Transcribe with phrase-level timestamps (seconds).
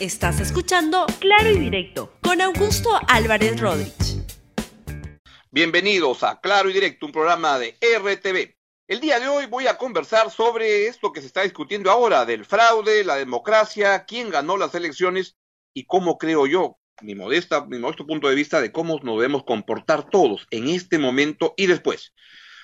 [0.00, 4.22] Estás escuchando Claro y Directo con Augusto Álvarez Rodríguez.
[5.50, 8.54] Bienvenidos a Claro y Directo, un programa de RTV.
[8.86, 12.44] El día de hoy voy a conversar sobre esto que se está discutiendo ahora, del
[12.44, 15.36] fraude, la democracia, quién ganó las elecciones
[15.74, 19.42] y cómo creo yo, mi modesta, mi modesto punto de vista de cómo nos debemos
[19.42, 22.14] comportar todos en este momento y después.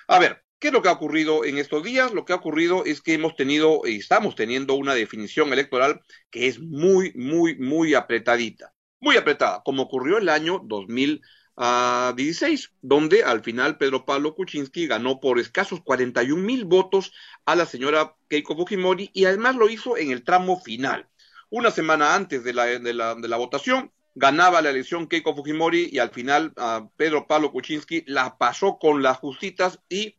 [0.06, 2.14] A ver, ¿Qué es lo que ha ocurrido en estos días?
[2.14, 6.46] Lo que ha ocurrido es que hemos tenido y estamos teniendo una definición electoral que
[6.46, 8.72] es muy, muy, muy apretadita.
[8.98, 15.38] Muy apretada, como ocurrió el año 2016, donde al final Pedro Pablo Kuczynski ganó por
[15.38, 17.12] escasos 41 mil votos
[17.44, 21.10] a la señora Keiko Fujimori y además lo hizo en el tramo final.
[21.50, 26.54] Una semana antes de la, votación, ganaba la elección Keiko Fujimori y al final
[26.96, 30.16] Pedro Pablo Kuczynski la pasó con las justitas y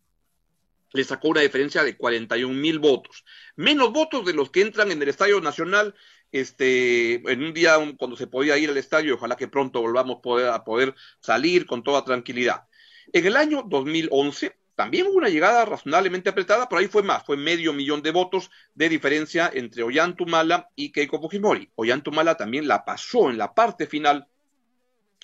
[0.96, 3.24] le sacó una diferencia de 41 mil votos.
[3.56, 5.94] Menos votos de los que entran en el Estadio Nacional
[6.32, 10.20] este, en un día cuando se podía ir al estadio, ojalá que pronto volvamos
[10.52, 12.66] a poder salir con toda tranquilidad.
[13.14, 17.38] En el año 2011 también hubo una llegada razonablemente apretada, pero ahí fue más, fue
[17.38, 21.72] medio millón de votos de diferencia entre Ollantumala y Keiko Fujimori.
[21.76, 24.28] Ollantumala también la pasó en la parte final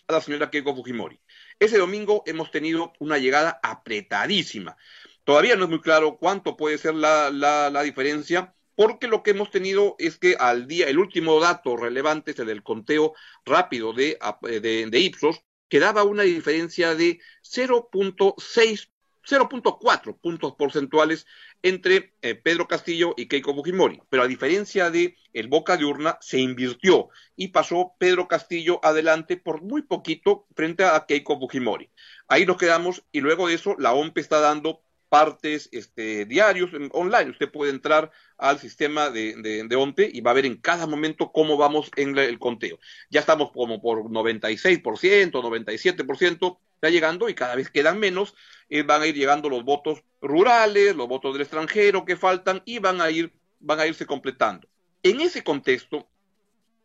[0.08, 1.19] a la señora Keiko Fujimori.
[1.59, 4.78] Ese domingo hemos tenido una llegada apretadísima.
[5.23, 9.95] Todavía no es muy claro cuánto puede ser la, diferencia, porque lo que hemos tenido
[10.00, 13.13] es que al día, el último dato relevante es el del conteo
[13.45, 18.91] rápido de, de Ipsos, que daba una diferencia de 0.6
[19.28, 21.25] 0.4 puntos porcentuales
[21.61, 24.02] entre eh, Pedro Castillo y Keiko Fujimori.
[24.09, 29.38] Pero a diferencia de el Boca de Urna, se invirtió y pasó Pedro Castillo adelante
[29.38, 31.91] por muy poquito frente a Keiko Fujimori.
[32.28, 37.31] Ahí nos quedamos y luego de eso la OMP está dando partes este, diarios online.
[37.31, 41.33] Usted puede entrar al sistema de, de, ONTE y va a ver en cada momento
[41.33, 42.79] cómo vamos en el conteo.
[43.09, 48.35] Ya estamos como por 96%, 97%, está llegando y cada vez quedan menos.
[48.69, 52.79] Eh, van a ir llegando los votos rurales, los votos del extranjero que faltan y
[52.79, 54.69] van a ir, van a irse completando.
[55.03, 56.07] En ese contexto,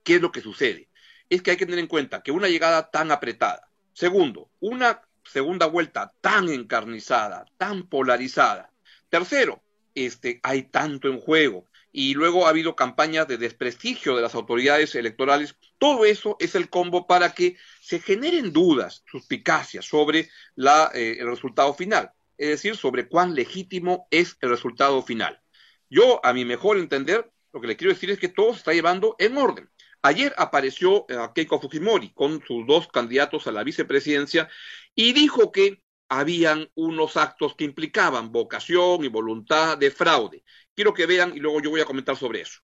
[0.02, 0.88] ¿qué es lo que sucede?
[1.30, 5.00] Es que hay que tener en cuenta que una llegada tan apretada, segundo, una
[5.30, 8.72] segunda vuelta tan encarnizada, tan polarizada.
[9.08, 9.62] Tercero,
[9.94, 11.66] este, hay tanto en juego.
[11.92, 15.56] Y luego ha habido campañas de desprestigio de las autoridades electorales.
[15.78, 21.26] Todo eso es el combo para que se generen dudas, suspicacias sobre la, eh, el
[21.26, 22.12] resultado final.
[22.36, 25.40] Es decir, sobre cuán legítimo es el resultado final.
[25.88, 28.74] Yo, a mi mejor entender, lo que le quiero decir es que todo se está
[28.74, 29.70] llevando en orden.
[30.06, 34.48] Ayer apareció eh, Keiko Fujimori con sus dos candidatos a la vicepresidencia
[34.94, 40.44] y dijo que habían unos actos que implicaban vocación y voluntad de fraude.
[40.76, 42.60] Quiero que vean y luego yo voy a comentar sobre eso.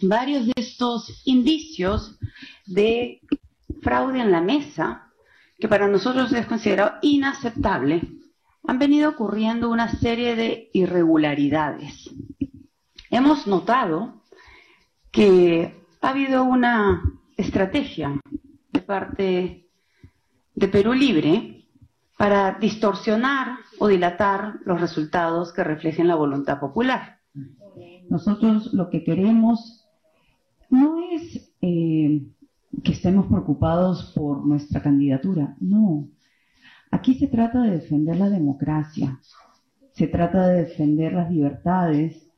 [0.00, 2.16] Varios de estos indicios
[2.66, 3.20] de
[3.82, 5.12] fraude en la mesa,
[5.58, 8.00] que para nosotros es considerado inaceptable,
[8.62, 12.08] han venido ocurriendo una serie de irregularidades.
[13.10, 14.22] Hemos notado
[15.10, 17.02] que ha habido una
[17.36, 18.20] estrategia
[18.72, 19.68] de parte
[20.54, 21.66] de Perú Libre
[22.16, 27.18] para distorsionar o dilatar los resultados que reflejen la voluntad popular.
[28.08, 29.88] Nosotros lo que queremos
[30.68, 32.26] no es eh,
[32.82, 36.08] que estemos preocupados por nuestra candidatura, no.
[36.90, 39.18] Aquí se trata de defender la democracia,
[39.92, 42.29] se trata de defender las libertades,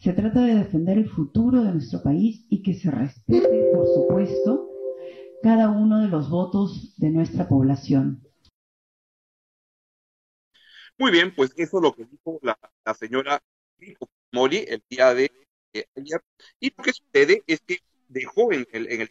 [0.00, 4.70] se trata de defender el futuro de nuestro país y que se respete, por supuesto,
[5.42, 8.26] cada uno de los votos de nuestra población.
[10.98, 12.58] Muy bien, pues eso es lo que dijo la,
[12.94, 13.42] señora
[14.32, 15.30] Mori el día de
[15.96, 16.22] ayer.
[16.60, 17.78] Y lo que sucede es que
[18.08, 19.10] dejó en el, en el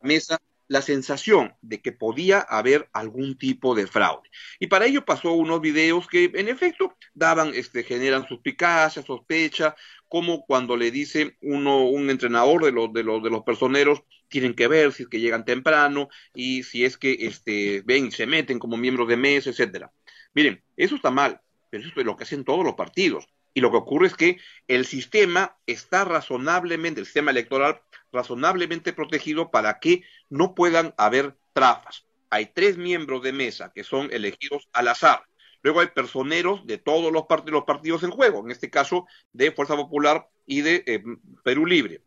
[0.00, 0.38] mesa
[0.68, 4.28] la sensación de que podía haber algún tipo de fraude.
[4.60, 9.74] Y para ello pasó unos videos que en efecto daban, este, generan suspicacia, sospecha,
[10.08, 14.54] como cuando le dice uno, un entrenador de los, de los, de los personeros, tienen
[14.54, 18.58] que ver si es que llegan temprano y si es que este, ven se meten
[18.58, 19.90] como miembros de mesa, etcétera.
[20.34, 21.40] Miren, eso está mal,
[21.70, 23.26] pero eso es lo que hacen todos los partidos.
[23.54, 24.38] Y lo que ocurre es que
[24.68, 27.80] el sistema está razonablemente, el sistema electoral,
[28.12, 32.04] razonablemente protegido para que no puedan haber trafas.
[32.30, 35.24] Hay tres miembros de mesa que son elegidos al azar.
[35.62, 39.76] Luego hay personeros de todos los, partidos, partidos en juego, en este caso de Fuerza
[39.76, 41.02] Popular y de eh,
[41.42, 42.02] Perú Libre.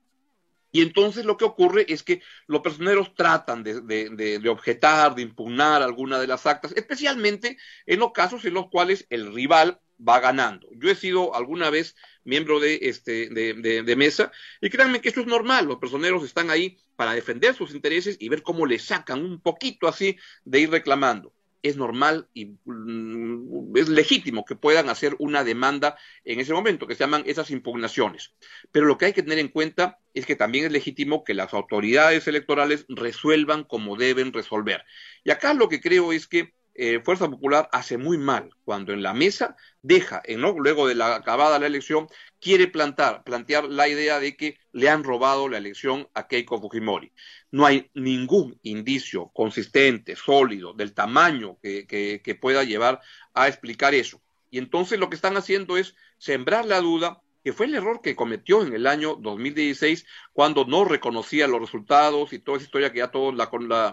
[0.71, 5.81] Y entonces lo que ocurre es que los personeros tratan de, de, objetar, de impugnar
[5.81, 10.67] alguna de las actas, especialmente en los casos en los cuales el rival va ganando.
[10.73, 14.31] Yo he sido alguna vez miembro de, este, de, de, mesa
[14.61, 18.29] y créanme que esto es normal, los personeros están ahí para defender sus intereses y
[18.29, 21.33] ver cómo le sacan un poquito así de ir reclamando
[21.63, 26.95] es normal y mm, es legítimo que puedan hacer una demanda en ese momento, que
[26.95, 28.33] se llaman esas impugnaciones.
[28.71, 31.53] Pero lo que hay que tener en cuenta es que también es legítimo que las
[31.53, 34.83] autoridades electorales resuelvan como deben resolver.
[35.23, 39.03] Y acá lo que creo es que eh, Fuerza Popular hace muy mal cuando en
[39.03, 42.07] la mesa deja, luego de la acabada la elección,
[42.39, 47.11] quiere plantar, plantear la idea de que le han robado la elección a Keiko Fujimori.
[47.51, 51.85] No hay ningún indicio consistente, sólido, del tamaño que,
[52.23, 53.01] que pueda llevar
[53.33, 54.21] a explicar eso.
[54.49, 58.15] Y entonces lo que están haciendo es sembrar la duda que fue el error que
[58.15, 62.99] cometió en el año 2016 cuando no reconocía los resultados y toda esa historia que
[62.99, 63.49] ya todos la,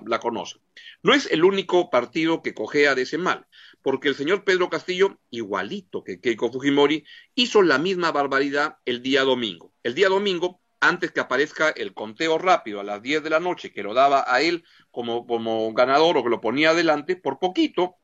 [0.07, 0.61] la, conocen.
[1.03, 3.47] No es el único partido que cojea de ese mal,
[3.83, 7.05] porque el señor Pedro Castillo, igualito que Keiko Fujimori,
[7.35, 9.73] hizo la misma barbaridad el día domingo.
[9.83, 13.73] El día domingo, antes que aparezca el conteo rápido a las 10 de la noche,
[13.73, 17.97] que lo daba a él como, como ganador o que lo ponía adelante, por poquito,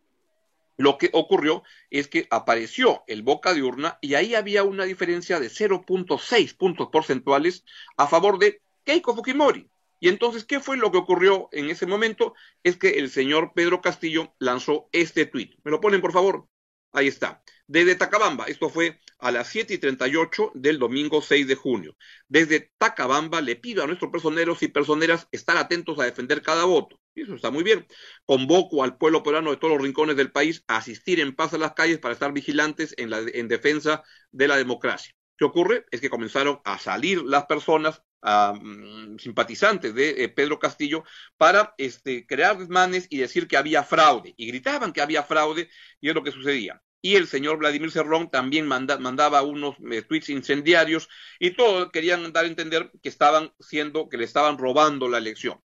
[0.76, 5.40] lo que ocurrió es que apareció el boca de urna y ahí había una diferencia
[5.40, 7.64] de 0.6 puntos porcentuales
[7.96, 9.70] a favor de Keiko Fujimori.
[10.00, 12.34] Y entonces, ¿qué fue lo que ocurrió en ese momento?
[12.62, 15.54] Es que el señor Pedro Castillo lanzó este tuit.
[15.64, 16.46] ¿Me lo ponen, por favor?
[16.92, 17.42] Ahí está.
[17.66, 21.96] Desde Tacabamba, esto fue a las 7 y 38 del domingo 6 de junio.
[22.28, 27.00] Desde Tacabamba le pido a nuestros personeros y personeras estar atentos a defender cada voto.
[27.14, 27.86] Y eso está muy bien.
[28.26, 31.58] Convoco al pueblo peruano de todos los rincones del país a asistir en paz a
[31.58, 35.14] las calles para estar vigilantes en, la, en defensa de la democracia.
[35.38, 35.86] ¿Qué ocurre?
[35.90, 41.04] Es que comenzaron a salir las personas mm, simpatizantes de eh, Pedro Castillo
[41.38, 44.34] para este, crear desmanes y decir que había fraude.
[44.36, 45.70] Y gritaban que había fraude
[46.02, 50.30] y es lo que sucedía y el señor Vladimir Cerrón también mandaba unos eh, tweets
[50.30, 55.18] incendiarios y todos querían dar a entender que estaban siendo, que le estaban robando la
[55.18, 55.60] elección.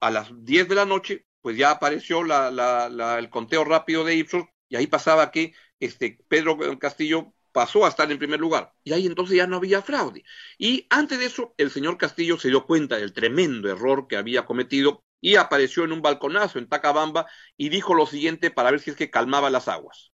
[0.00, 4.74] A las 10 de la noche, pues ya apareció el conteo rápido de Ipsos y
[4.74, 8.72] ahí pasaba que este Pedro Castillo pasó a estar en primer lugar.
[8.82, 10.24] Y ahí entonces ya no había fraude.
[10.58, 14.44] Y antes de eso, el señor Castillo se dio cuenta del tremendo error que había
[14.44, 18.90] cometido y apareció en un balconazo en Tacabamba y dijo lo siguiente para ver si
[18.90, 20.10] es que calmaba las aguas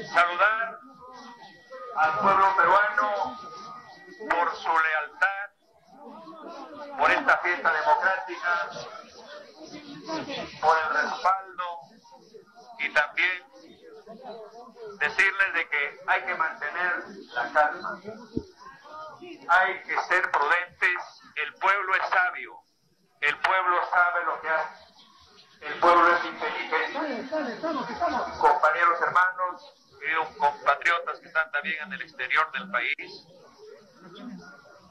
[0.00, 0.78] saludar
[1.96, 3.38] al pueblo peruano
[4.30, 5.50] por su lealtad,
[6.98, 8.70] por esta fiesta democrática,
[10.60, 11.80] por el respaldo
[12.78, 13.44] y también
[14.98, 17.04] decirles de que hay que mantener
[17.34, 18.00] la calma,
[19.48, 22.60] hay que ser prudentes, el pueblo es sabio,
[23.20, 24.86] el pueblo sabe lo que hace,
[25.62, 27.28] el pueblo es inteligente.
[28.38, 33.26] Compañeros hermanos, queridos compatriotas que están también en el exterior del país,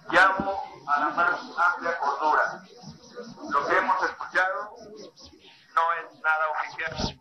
[0.09, 2.63] llamo a la más amplia cordura.
[3.49, 4.75] Lo que hemos escuchado
[5.75, 7.17] no es nada oficial.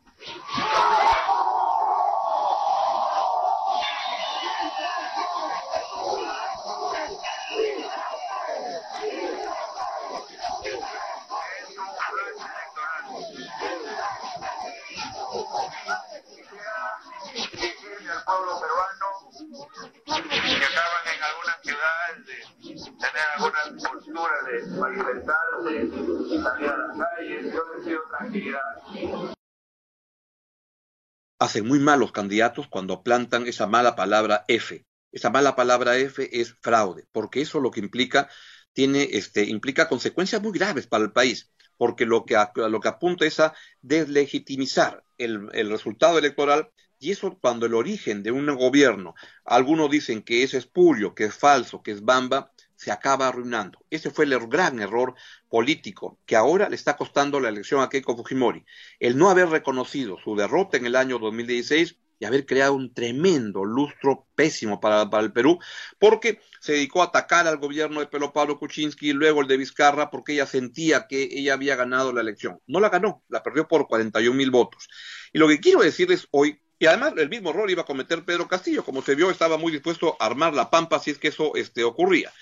[31.38, 34.84] Hacen muy mal los candidatos cuando plantan esa mala palabra F.
[35.10, 38.28] Esa mala palabra F es fraude, porque eso lo que implica
[38.72, 43.24] tiene este implica consecuencias muy graves para el país, porque lo que, lo que apunta
[43.24, 49.14] es a deslegitimizar el, el resultado electoral y eso cuando el origen de un gobierno,
[49.44, 53.78] algunos dicen que es espurio, que es falso, que es bamba, se acaba arruinando.
[53.90, 55.14] Ese fue el gran error
[55.50, 58.64] político que ahora le está costando la elección a Keiko Fujimori.
[58.98, 63.66] El no haber reconocido su derrota en el año 2016 y haber creado un tremendo
[63.66, 65.58] lustro pésimo para, para, el Perú,
[65.98, 69.58] porque se dedicó a atacar al gobierno de Pelo Pablo Kuczynski y luego el de
[69.58, 72.60] Vizcarra, porque ella sentía que ella había ganado la elección.
[72.66, 74.88] No la ganó, la perdió por 41 mil votos.
[75.34, 78.48] Y lo que quiero decirles hoy y además el mismo error iba a cometer Pedro
[78.48, 81.54] Castillo, como se vio, estaba muy dispuesto a armar la pampa si es que eso
[81.54, 82.32] este, ocurría.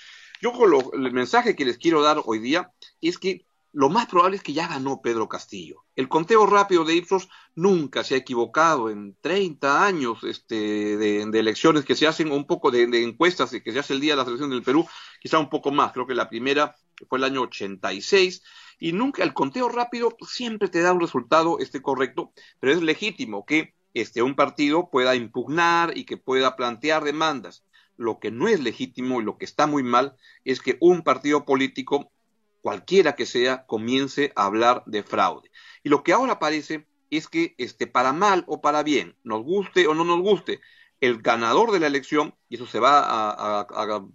[0.41, 0.53] Yo
[0.93, 4.53] el mensaje que les quiero dar hoy día es que lo más probable es que
[4.53, 5.83] ya ganó Pedro Castillo.
[5.95, 11.85] El conteo rápido de Ipsos nunca se ha equivocado en 30 años este, de, elecciones
[11.85, 14.25] que se hacen, un poco de, de, encuestas que se hace el día de la
[14.25, 14.87] selección del Perú,
[15.21, 15.91] quizá un poco más.
[15.91, 16.75] Creo que la primera
[17.07, 18.41] fue el año 86
[18.79, 23.45] y nunca el conteo rápido siempre te da un resultado este correcto, pero es legítimo
[23.45, 27.63] que este, un partido pueda impugnar y que pueda plantear demandas.
[27.99, 30.15] Lo que no es legítimo y lo que está muy mal
[30.45, 32.13] es que un partido político,
[32.61, 35.51] cualquiera que sea, comience a hablar de fraude.
[35.83, 39.85] Y lo que ahora parece es que este, para mal o para bien, nos guste
[39.85, 40.61] o no nos guste,
[41.01, 44.05] el ganador de la elección, y eso se va a, a,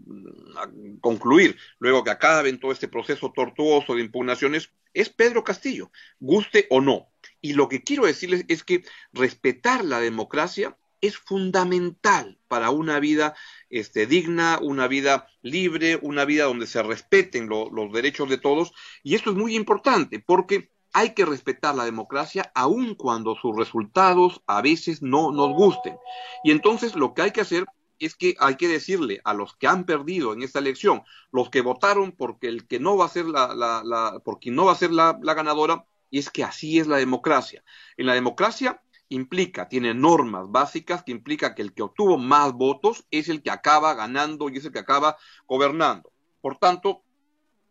[1.02, 6.80] concluir luego que acaben todo este proceso tortuoso de impugnaciones, es Pedro Castillo, guste o
[6.80, 7.08] no.
[7.42, 10.74] Y lo que quiero decirles es que respetar la democracia
[11.06, 13.34] es fundamental para una vida
[13.70, 18.72] este, digna, una vida libre, una vida donde se respeten los derechos de todos.
[19.02, 24.42] Y esto es muy importante porque hay que respetar la democracia aun cuando sus resultados
[24.46, 25.96] a veces no nos gusten.
[26.44, 27.66] Y entonces lo que hay que hacer
[27.98, 31.62] es que hay que decirle a los que han perdido en esta elección, los que
[31.62, 34.92] votaron porque el que no va a ser la, la, la no va a ser
[34.92, 37.64] la, la ganadora, y es que así es la democracia.
[37.96, 38.80] En la democracia
[39.14, 43.50] implica, tiene normas básicas que implica que el que obtuvo más votos es el que
[43.50, 45.16] acaba ganando y es el que acaba
[45.46, 46.12] gobernando.
[46.40, 47.02] Por tanto,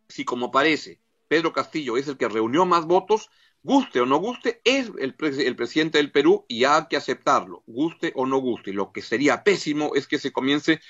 [0.07, 3.29] si como parece Pedro Castillo es el que reunió más votos,
[3.63, 8.11] guste o no guste, es el, el, presidente del Perú y hay que aceptarlo, guste
[8.15, 8.73] o no guste.
[8.73, 10.81] Lo que sería pésimo es que se comience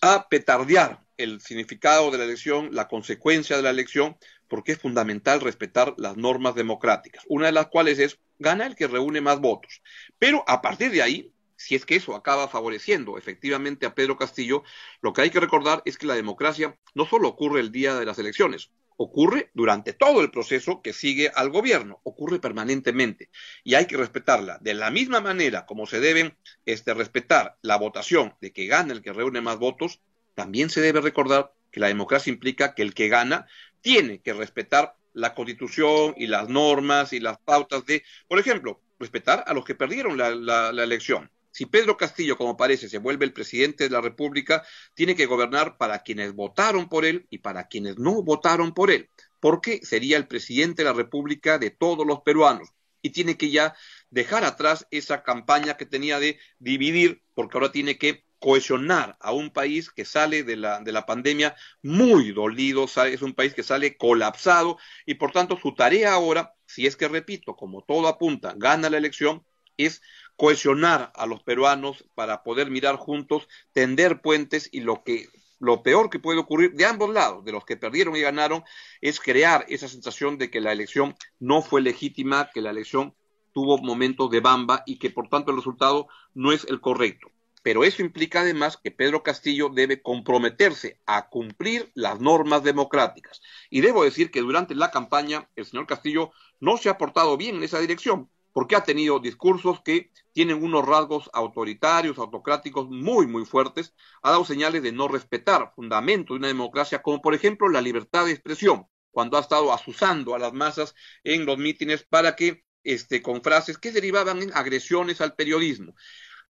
[0.00, 4.16] a petardear el significado de la elección, la consecuencia de la elección,
[4.48, 8.86] porque es fundamental respetar las normas democráticas, una de las cuales es gana el que
[8.86, 9.82] reúne más votos.
[10.18, 14.64] Pero a partir de ahí, si es que eso acaba favoreciendo efectivamente a Pedro Castillo,
[15.00, 18.04] lo que hay que recordar es que la democracia no solo ocurre el día de
[18.04, 23.30] las elecciones, ocurre durante todo el proceso que sigue al gobierno, ocurre permanentemente
[23.64, 28.34] y hay que respetarla de la misma manera como se deben este, respetar la votación
[28.40, 30.00] de que gana el que reúne más votos,
[30.34, 33.46] también se debe recordar que la democracia implica que el que gana
[33.84, 39.44] tiene que respetar la constitución y las normas y las pautas de, por ejemplo, respetar
[39.46, 43.26] a los que perdieron la, la, la elección, si Pedro Castillo, como parece, se vuelve
[43.26, 44.64] el presidente de la República,
[44.94, 49.10] tiene que gobernar para quienes votaron por él y para quienes no votaron por él,
[49.38, 52.70] porque sería el presidente de la República de todos los peruanos
[53.02, 53.76] y tiene que ya
[54.08, 59.48] dejar atrás esa campaña que tenía de dividir, porque ahora tiene que cohesionar a un
[59.48, 63.96] país que sale de la, de la pandemia muy dolido, es un país que sale
[63.96, 68.90] colapsado y por tanto su tarea ahora, si es que repito, como todo apunta, gana
[68.90, 69.46] la elección,
[69.78, 70.02] es
[70.36, 76.10] cohesionar a los peruanos para poder mirar juntos, tender puentes y lo que lo peor
[76.10, 78.62] que puede ocurrir de ambos lados, de los que perdieron y ganaron,
[79.00, 83.14] es crear esa sensación de que la elección no fue legítima, que la elección
[83.54, 87.28] tuvo momentos de bamba y que por tanto el resultado no es el correcto.
[87.64, 93.40] Pero eso implica además que Pedro Castillo debe comprometerse a cumplir las normas democráticas.
[93.70, 96.30] Y debo decir que durante la campaña el señor Castillo
[96.60, 100.86] no se ha portado bien en esa dirección porque ha tenido discursos que tienen unos
[100.86, 106.48] rasgos autoritarios, autocráticos muy, muy fuertes, ha dado señales de no respetar fundamentos de una
[106.48, 110.94] democracia, como por ejemplo la libertad de expresión, cuando ha estado asusando a las masas
[111.24, 115.94] en los mítines para que, este, con frases que derivaban en agresiones al periodismo.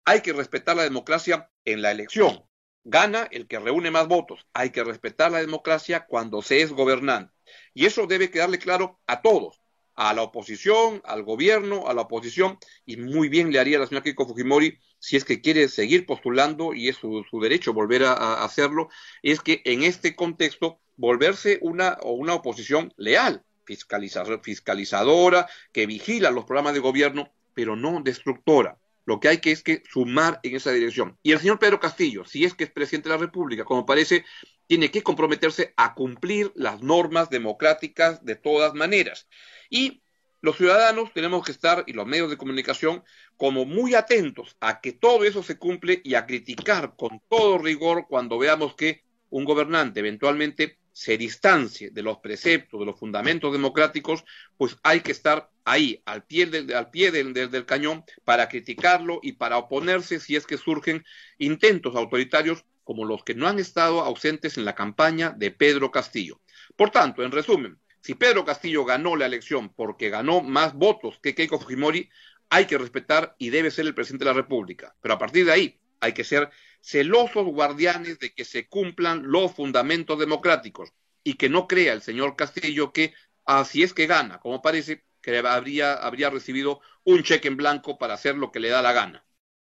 [0.10, 2.46] Hay que respetar la democracia en la elección.
[2.86, 4.48] Gana el que reúne más votos.
[4.54, 7.34] Hay que respetar la democracia cuando se es gobernante.
[7.74, 9.60] Y eso debe quedarle claro a todos
[9.96, 13.88] a la oposición, al gobierno, a la oposición, y muy bien le haría a la
[13.88, 18.04] señora Keiko Fujimori si es que quiere seguir postulando, y es su, su derecho volver
[18.04, 18.88] a, a, hacerlo,
[19.24, 26.46] es que en este contexto volverse una, o una oposición leal, fiscalizadora, que vigila los
[26.46, 28.78] programas de gobierno, pero no destructora.
[29.08, 31.18] Lo que hay que es que sumar en esa dirección.
[31.24, 34.26] Y el señor Pedro Castillo, si es que es presidente de la República, como parece,
[34.68, 39.30] tiene que comprometerse a cumplir las normas democráticas de todas maneras.
[39.70, 40.02] Y
[40.42, 43.02] los ciudadanos tenemos que estar, y los medios de comunicación,
[43.38, 48.08] como muy atentos a que todo eso se cumple y a criticar con todo rigor
[48.10, 54.26] cuando veamos que un gobernante eventualmente se distancie de los preceptos, de los fundamentos democráticos,
[54.58, 59.20] pues hay que estar ahí, al pie del, al pie del, del, cañón, para criticarlo
[59.22, 61.06] y para oponerse si es que surgen
[61.38, 66.42] intentos autoritarios como los que no han estado ausentes en la campaña de Pedro Castillo.
[66.76, 71.36] Por tanto, en resumen, si Pedro Castillo ganó la elección porque ganó más votos que
[71.36, 72.10] Keiko Fujimori,
[72.50, 74.96] hay que respetar y debe ser el presidente de la República.
[75.00, 76.50] Pero a partir de ahí hay que ser
[76.82, 80.92] celosos guardianes de que se cumplan los fundamentos democráticos
[81.24, 83.14] y que no crea el señor Castillo que
[83.46, 88.14] así es que gana, como parece que habría, habría recibido un cheque en blanco para
[88.14, 89.26] hacer lo que le da la gana.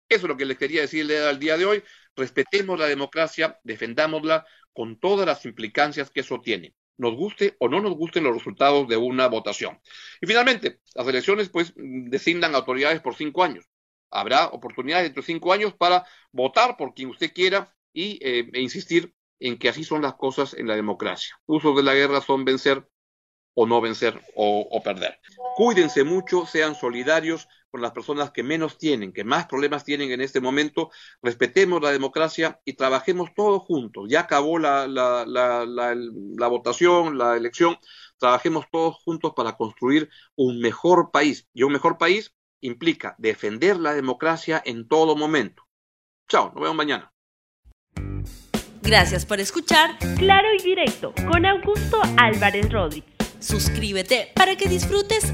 [0.08, 1.84] Eso es lo que les quería decir al día de hoy.
[2.16, 7.82] Respetemos la democracia, defendámosla con todas las implicancias que eso tiene nos guste o no
[7.82, 9.80] nos gusten los resultados de una votación.
[10.22, 13.66] Y finalmente, las elecciones pues designan autoridades por cinco años.
[14.12, 18.62] Habrá oportunidades dentro de cinco años para votar por quien usted quiera y, eh, e
[18.62, 21.40] insistir en que así son las cosas en la democracia.
[21.46, 22.88] Usos de la guerra son vencer
[23.54, 25.20] o no vencer o, perder.
[25.56, 30.22] Cuídense mucho, sean solidarios con las personas que menos tienen, que más problemas tienen en
[30.22, 30.92] este momento.
[31.22, 34.08] Respetemos la democracia y trabajemos todos juntos.
[34.10, 34.88] Ya acabó la
[36.50, 37.78] votación, la elección.
[38.18, 41.48] Trabajemos todos juntos para construir un mejor país.
[41.54, 45.64] Y un mejor país implica defender la democracia en todo momento.
[46.28, 47.12] Chao, nos vemos mañana.
[48.82, 53.14] Gracias por escuchar Claro y Directo con Augusto Álvarez Rodríguez.
[53.40, 55.34] Suscríbete para que disfrutes